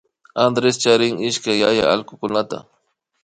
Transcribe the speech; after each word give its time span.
Andrés 0.45 0.77
charin 0.83 1.15
ishkay 1.29 1.57
yaya 1.63 1.83
allkukunata 1.93 2.59